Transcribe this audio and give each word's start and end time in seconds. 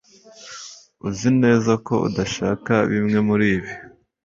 uzi 1.07 1.29
neza 1.41 1.71
ko 1.87 1.93
udashaka 2.07 2.73
bimwe 2.91 3.17
muribi 3.27 3.71